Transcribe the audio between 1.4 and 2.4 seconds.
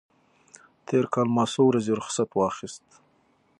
څو ورځې رخصت